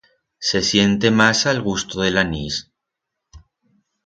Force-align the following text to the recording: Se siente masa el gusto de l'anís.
Se 0.39 0.63
siente 0.63 1.11
masa 1.21 1.51
el 1.55 1.61
gusto 1.67 2.01
de 2.01 2.09
l'anís. 2.15 2.59